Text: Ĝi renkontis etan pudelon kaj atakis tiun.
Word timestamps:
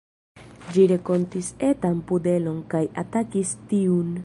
Ĝi 0.77 0.85
renkontis 0.91 1.51
etan 1.69 2.01
pudelon 2.13 2.59
kaj 2.75 2.83
atakis 3.05 3.55
tiun. 3.71 4.13